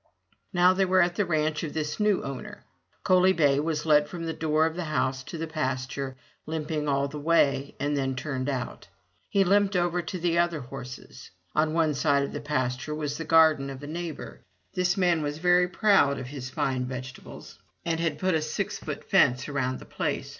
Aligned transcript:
Now 0.51 0.73
they 0.73 0.83
were 0.85 1.03
at 1.03 1.13
the 1.15 1.27
ranch 1.27 1.61
of 1.61 1.75
this 1.75 1.99
new 1.99 2.23
owner. 2.23 2.63
Coaly 3.03 3.33
bay 3.33 3.59
was 3.59 3.85
led 3.85 4.09
from 4.09 4.25
the 4.25 4.33
door 4.33 4.65
of 4.65 4.75
the 4.75 4.85
house 4.85 5.21
to 5.25 5.37
the 5.37 5.45
pasture, 5.45 6.15
limping 6.47 6.87
all 6.87 7.07
the 7.07 7.19
way, 7.19 7.75
and 7.79 7.95
then 7.95 8.15
turned 8.15 8.49
out. 8.49 8.87
He 9.29 9.43
limped 9.43 9.75
over 9.75 10.01
to 10.01 10.17
the 10.17 10.39
other 10.39 10.59
horses. 10.61 11.29
On 11.53 11.73
one 11.75 11.93
side 11.93 12.23
of 12.23 12.31
the 12.33 12.41
pasture 12.41 12.95
was 12.95 13.19
the 13.19 13.25
garden 13.25 13.69
of 13.69 13.83
a 13.83 13.87
neighbor. 13.87 14.41
This 14.73 14.97
man 14.97 15.21
was 15.21 15.37
very 15.37 15.67
proud 15.67 16.17
of 16.17 16.25
his 16.25 16.49
fine 16.49 16.85
vegetables 16.85 17.59
and 17.85 17.99
had 17.99 18.17
put 18.17 18.33
a 18.33 18.41
six 18.41 18.79
foot 18.79 19.01
219 19.01 19.01
MY 19.01 19.03
BOOK 19.03 19.03
HOUSE 19.03 19.37
fence 19.41 19.49
around 19.49 19.77
the 19.77 19.85
place. 19.85 20.29